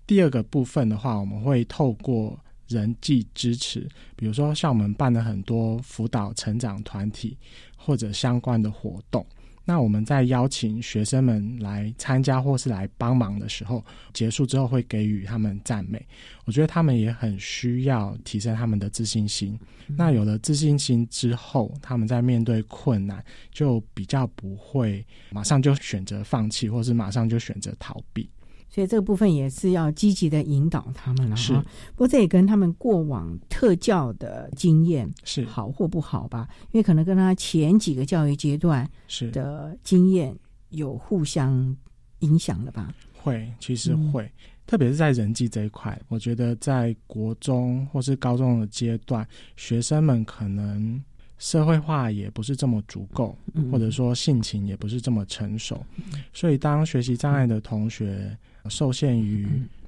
[0.06, 2.38] 第二个部分的话，我们会透过
[2.68, 7.36] 人际支持，比如说像我们办了很多辅导成长团体
[7.76, 9.26] 或者相关的活动。
[9.68, 16.00] 那我们在邀请学生们来参加或是来帮忙的时候，结束之后会给予他们赞美。
[16.44, 19.58] 我觉得他们也很需要提升他们的自信心。
[19.88, 28.30] 那有了自信心之后，他们在面对困难就比较不会马上就选择放弃，或是马上就选择逃避。
[28.68, 31.54] 所以这个部分也是要积极的引导他们了是。
[31.54, 31.64] 哈。
[31.94, 35.44] 不过这也跟他们过往特教的经验是。
[35.46, 39.30] 好或不好吧，因为可能跟他前几个教育阶段是。
[39.30, 40.36] 的经验
[40.70, 41.74] 有互相
[42.18, 42.92] 影响了吧？
[43.14, 44.12] 会，其实嗯。
[44.12, 44.30] 会，
[44.66, 51.02] 特别是在人际这一块，我觉得在国中或是高中的阶段，学生们可能
[51.38, 53.70] 社会化也不是这么足够，嗯。
[53.70, 55.84] 或者说性情也不是这么成熟，
[56.32, 58.36] 所以当学习障碍的同学
[58.68, 59.46] 受限于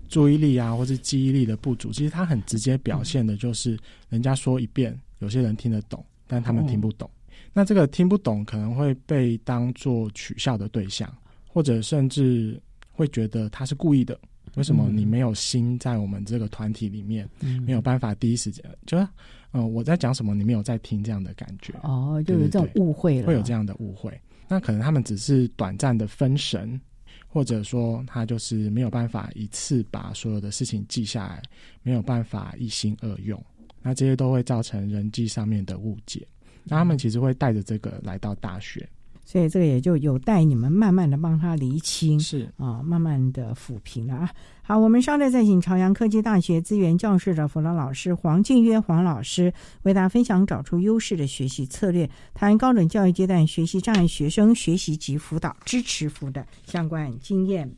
[0.08, 7.08] 注意力啊，或是记忆力的不足，其实他很直接表现的就是，人家说一遍，有些人听得懂，但他们听不懂。
[7.52, 11.12] 那这个听不懂可能会被当做取笑的对象，
[11.46, 12.60] 或者甚至
[12.90, 14.18] 会觉得他是故意的。
[14.54, 19.04] 为什么嗯你没有心在我们这个团体里面，嗯没有办法第一时间，就是
[19.52, 21.74] 嗯、呃我在讲什么，你没有在听这样的感觉。
[21.82, 24.18] 哦，就有这种误会了，会有这样的误会。
[24.48, 26.80] 那可能他们只是短暂的分神，
[27.28, 31.42] 或者说他就是没有办法一次把所有的事情记下来，
[31.82, 33.40] 没有办法一心二用。
[33.82, 36.26] 那这些都会造成人际上面的误解。
[36.64, 38.86] 那他们其实会带着这个来到大学，
[39.30, 44.30] 所以这个也就有待你们慢慢的帮他厘清，是啊，慢慢的抚平了啊。
[44.62, 49.52] 好，我们稍待再请朝阳科技大学资源教室的辅导老师黄静约黄老师
[49.82, 57.70] 为大家分享找出优势的学习策略，谈高等教育阶段学习障碍学生学习及辅导支持服的相关经验。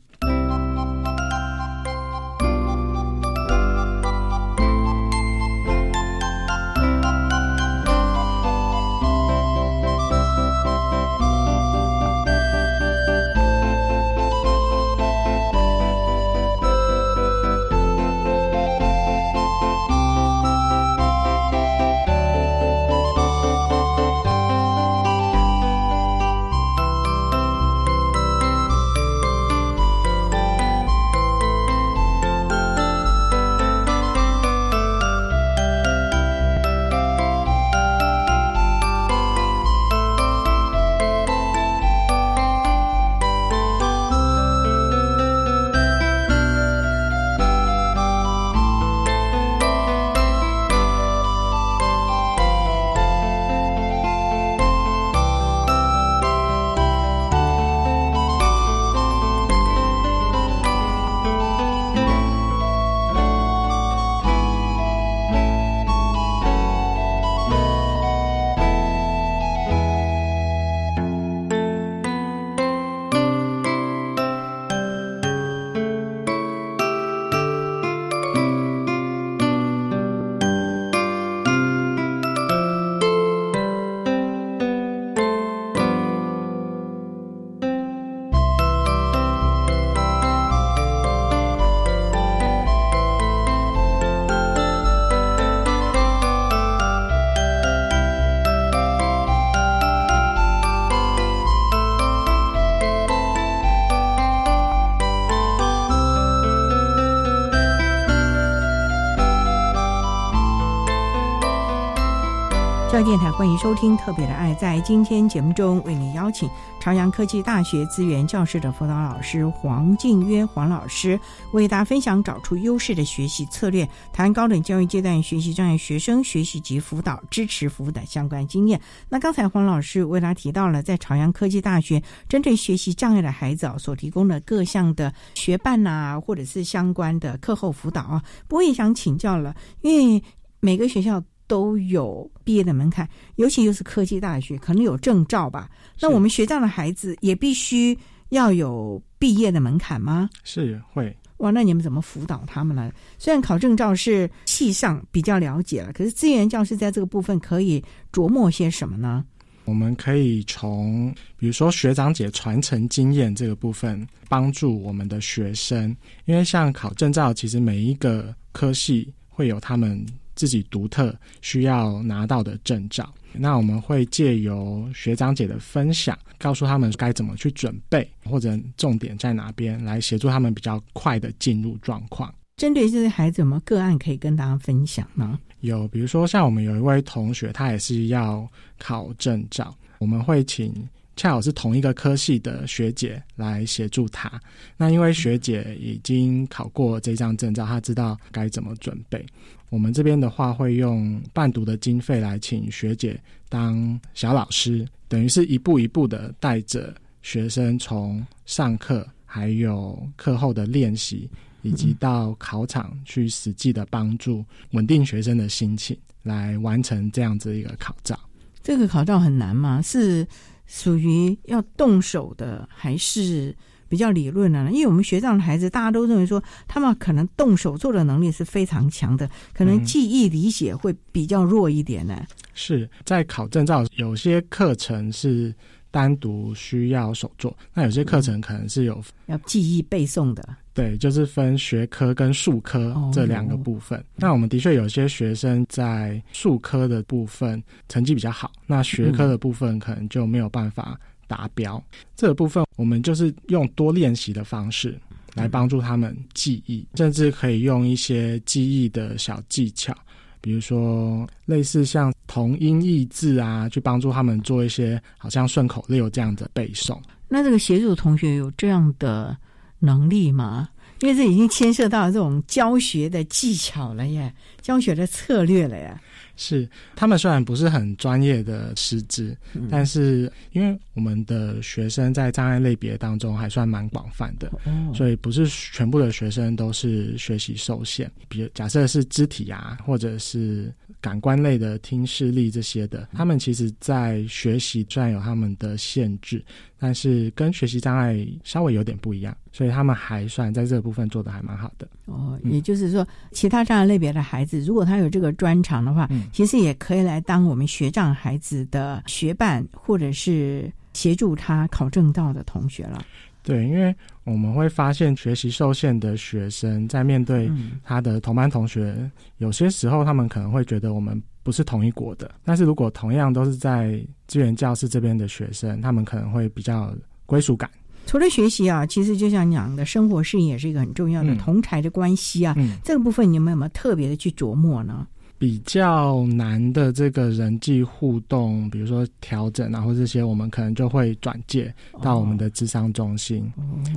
[113.41, 114.53] 欢迎收听《特别的爱》。
[114.59, 116.47] 在今天节目中，为你邀请
[116.79, 121.19] 朝阳科技大学资源教室的辅导老师黄静约黄老师，
[121.51, 128.79] 为大家分享找出优势的学习策略，谈高等教育阶段学习障碍学生学习及辅导支持服务的相关经验。
[129.09, 138.23] 那刚才黄老师为大家提到了，在朝阳科技大学针对学习障碍的孩子，所提供的各项的学伴呐、或者是相关的课后辅导啊。
[138.47, 140.23] 不过也想请教了，因为
[140.59, 141.23] 每个学校。
[141.51, 145.69] 都有毕业的门槛，尤其又是科技大学，可能有证照吧。
[145.99, 147.97] 那我们学障的孩子也必须
[148.29, 150.29] 要有毕业的门槛吗？
[150.45, 151.13] 是会。
[151.39, 152.89] 哇，那你们怎么辅导他们呢？
[153.17, 157.83] 虽然考证照是系上比较了解了，可是资源教师在这个部分可以
[158.13, 159.25] 琢磨些什么呢？
[159.65, 165.93] 我们可以从比如说学长姐传承经验这个部分帮助我们的学生，
[166.23, 170.01] 因为像考证照，其实每一个科系会有他们
[170.41, 173.07] 自己独特需要拿到的证照。
[173.31, 182.33] 那我们会借由学长姐的分享，告诉他们该怎么去准备，或者重点在哪边，来协助他们比较快的进入状况。
[182.57, 185.37] 针对这些孩子，有没有个案可以跟大家分享呢？
[185.59, 190.73] 有，比如说像我们有一位同学，他也是要考证照，我们会请
[191.21, 194.41] 恰好是同一个科系的学姐来协助他。
[194.75, 199.23] 那因为学姐已经考过这张证照，她知道该怎么准备。
[199.69, 206.91] 我们这边的话，会用伴读的经费来请学姐当小老师，等于是一步一步的带着
[207.21, 211.29] 学生从上课，还有课后的练习。
[211.63, 218.19] 以及到考场去实际的帮助稳定学生的心情，来完成这样子一个考照。
[218.63, 219.79] 这个考照很难吗？
[219.83, 220.27] 是
[220.73, 223.53] 属于要动手的，还是
[223.89, 224.71] 比较理论的呢？
[224.71, 232.25] 因为我们学长的孩子，大家都认为说，他们可能动手做的能力是非常强的，可能记忆理解会比较弱一点呢。
[232.53, 235.53] 是在考证照，有些课程是。
[235.91, 240.43] 单独需要手做，那有些课程可能是有要记忆背诵的。
[240.73, 244.01] 对，就是分学科跟术科这两个部分。
[244.15, 251.83] 那我们的确有些学生在术科的部分成绩比较好，那学科的部分可能就没有办法达标。
[252.15, 254.97] 这个部分我们就是用多练习的方式
[255.33, 259.93] 来帮助他们记忆，甚至可以用一些记忆的小技巧。
[260.41, 266.99] 比如说，类似像同音异字啊，去帮助他们做一些好像顺口溜这样的背诵。
[267.27, 269.37] 那这个协助同学有这样的
[269.79, 270.67] 能力吗？
[270.99, 275.99] 因为这已经牵涉到这种教学的技巧了耶，教学的策略了呀。
[276.43, 279.37] 是，他们虽然不是很专业的师资，
[279.69, 284.51] 但是因为我们的学生在障碍类别当中还算蛮广泛的，
[284.91, 288.11] 所以不是全部的学生都是学习受限。
[288.27, 296.43] 比如假设是肢体啊，或者是感官类的听视力这些的，他们其实在学习虽然有他们的限制。
[296.83, 301.87] 但是跟学习障碍稍微有点不一样，所以他们还算在这个部分做的还蛮好的。
[302.07, 313.05] 哦，也就是说，其他障碍类别的孩子，如果他有这个专长的话，其实也可以来当我们学障孩子的学伴，或者是协助他考证到的同学了。
[313.43, 317.47] 对，因为我们会发现学习受限的学生在面对
[317.83, 319.07] 他的同班同学，
[319.37, 321.21] 有些时候他们可能会觉得我们。
[321.43, 326.93] 不是同一国的，但是如果同样都是在资源教室这边的学生，他们可能会比较
[327.25, 327.69] 归属感。
[328.05, 332.55] 除了学习啊，其实就像讲的生活适应也是一个很重要的同才的关系啊。
[332.83, 335.07] 这个部分你们有没有特别的去琢磨呢？
[335.41, 343.51] 比较难的这个人际互动，比如说调整啊，或这些，我们可能就会转介到我们的智商中心。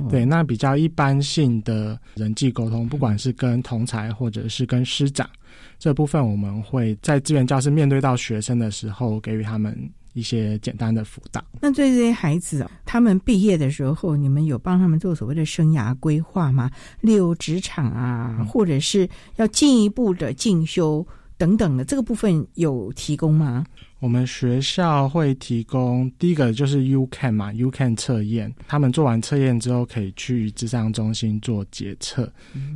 [0.09, 5.29] 对，那比较一般性的人际沟通，不管是跟同才或者是跟师长。
[5.77, 9.77] 这部分我们会在资源教师面对到学生的时候，给予他们
[10.13, 11.43] 一些简单的辅导。
[11.61, 16.71] 那对这些孩子，他们毕业的时候，你们有帮他们做所谓的生涯规划吗？
[17.01, 21.05] 例如职场啊，或者是要进一步的进修
[21.37, 23.65] 等等的，这个部分有提供吗？
[23.99, 32.31] 我们学校会提供第一个就是 U Can 嘛，U Can 测验，他们做完测验之后可以去智商中心做检测。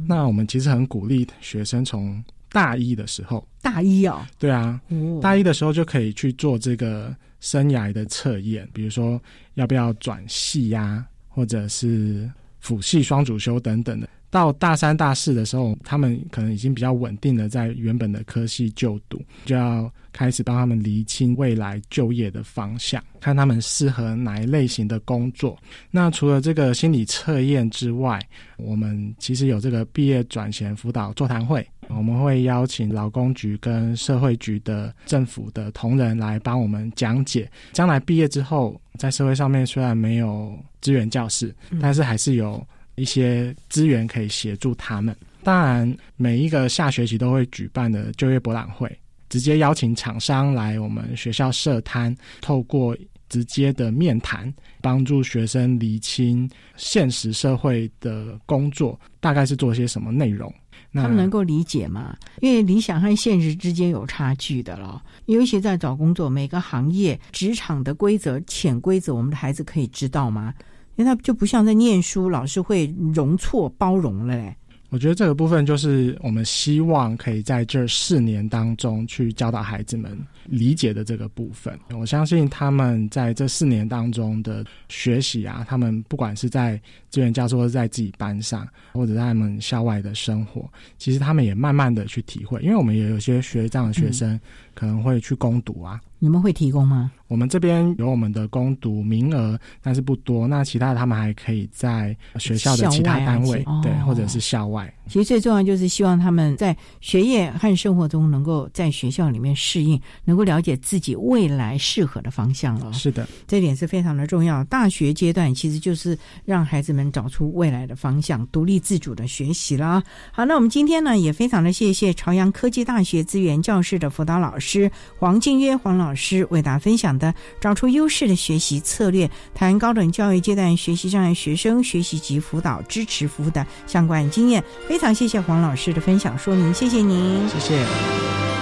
[0.08, 4.82] 那我们其实很鼓励学生从大一的时候，大一哦，对啊，
[5.22, 9.22] 大一的时候就可以去做这个生涯的测验，比如说
[9.54, 12.30] 要不要转系呀，或者是
[12.60, 14.10] 辅系双主修等等的。
[14.32, 25.58] 到大三、大四的时候，他们可能已经比较稳定的在原本的科系就读，就要开始帮他们厘清未来就业的方向，看他们适合哪一类型的工作。
[25.90, 28.20] 那除了这个心理测验之外，
[28.58, 42.64] 我们其实有这个毕业转衔辅导座谈会，我们会邀请劳工局跟社会局的政府的同仁来帮我们讲解，将来毕业之后在社会上面虽然没有资源教室，但是还是有。
[43.00, 45.16] 一些资源可以协助他们。
[45.42, 52.96] 当然，每一个下学期都会举办的就业博览会，直接邀请厂商来我们学校设摊，透过
[53.30, 60.54] 直接的面谈，帮助学生厘清现实社会的工作大概是做些什么内容。
[60.94, 62.18] 他们能够理解吗？
[62.42, 70.52] 因为理想和现实之间有差距的了，尤其在找工作，每个行业职场的规则、潜规则，我们的孩子可以知道吗？
[71.00, 74.54] 因为他就不像在念书，老师会容错包容了嘞。
[74.90, 81.80] 我觉得这个部分就是我们希望可以在这四年当中去教导孩子们理解的这个部分。
[81.92, 92.60] 我相信他们在这四年当中的学习啊，他们不管是在资源教授，或者在自己班上，或者在他们校外的生活，其实他们也慢慢的去体会。
[92.62, 94.38] 因为我们也有些学这样的学生
[94.74, 96.02] 可能会去攻读啊。
[96.18, 97.10] 你们会提供吗？
[97.30, 100.48] 我们这边有我们的攻读名额，但是不多。
[100.48, 104.92] 那其他的他们还可以在学校的其他单位，对，或者是校外。
[105.08, 112.92] 其实最重要就是希望他们在学业和生活中能够在学校里面适应，能够了解自己未来适合的方向了。
[112.94, 114.64] 是的，这点是非常的重要。
[114.64, 120.02] 大学阶段其实就是让孩子们找出未来的方向，独立自主的学习了。
[120.32, 126.00] 好，那我们今天呢也非常的谢谢朝阳科技大学资源教室的辅导老师黄静约黄。
[126.00, 138.59] 老师为大家分享的找出优势的学习策略，谈高等教育阶段学习障碍学生学习及辅导支持服务的相关经验，非常谢谢黄老师的分享说明，谢谢您，谢谢。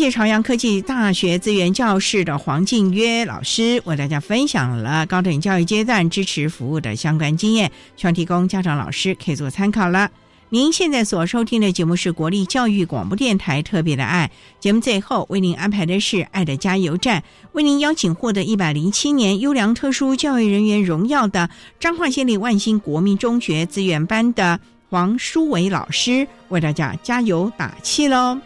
[0.00, 10.10] 谢朝阳科技大学资源教室的黄静约老师为大家分享了高等教育阶段支持服务的相关经验，希望提供家长老师可以做参考了。
[10.48, 17.22] 您现在所收听的节目是国立教育广播电台特别的爱节目，最后为您安排的是爱的加油站，
[17.52, 28.38] 为您邀请获得一百零七年优良特殊教育人员荣耀的彰化县立万兴国民中学资源班的黄淑伟老师为大家加油打气喽。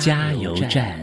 [0.00, 1.01] 加油站。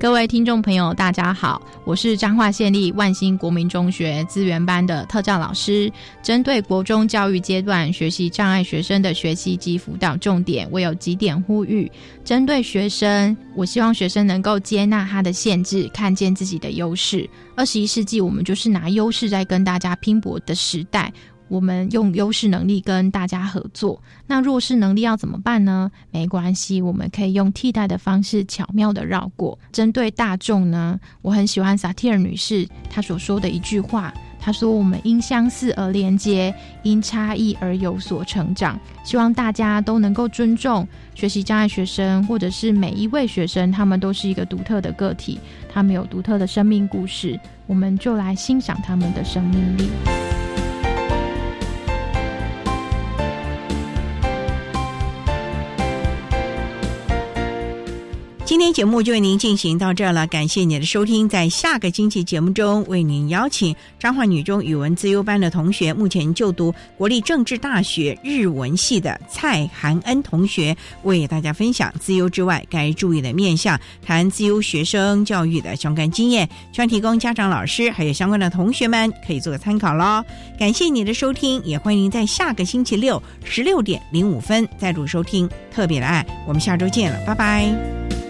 [0.00, 5.92] 各位听众朋友，大家好，我是彰化县立万兴国民中学资源班的特教老师。
[6.22, 11.90] 针对国中教育阶段学习障碍学生的学习及辅导重点，我有几点呼吁。
[12.24, 17.28] 针对学生，我希望学生能够接纳他的限制，看见自己的优势。
[17.56, 21.12] 二十一世纪，我们就是拿优势在跟大家拼搏的时代。
[21.48, 25.90] 我们用优势能力跟大家合作，那弱势能力要怎么办呢？
[26.10, 29.58] 没关系，我们可以用替代的方式巧妙的绕过。
[29.72, 45.40] 针对大众呢，我很喜欢萨提尔女士她所说的一句话，她说：“我们因相似而连接，因差异而有所成长。”希望大家都能够尊重学习障碍学生，或者是每一位学生，他们都是一个独特的个体，
[45.72, 49.88] 他们有独特的生命故事，我们就来欣赏他们的生命力。
[58.48, 61.28] 今天节目就为您进行到这了，感谢您的收听。
[61.28, 80.24] 在下个星期节目中，为您邀请彰化女中语文自优班的同学，目前就读国立政治大学日文系的蔡涵恩同学，为大家分享自优之外该注意的面向，谈自优学生教育的相关经验，希望提供家长、老师还有相关的同学们可以做个参考喽。
[80.58, 86.26] 感谢您的收听，也欢迎您在下个星期六十六点零五分再度收听特别的爱。
[86.46, 88.27] 我们下周见了，拜拜。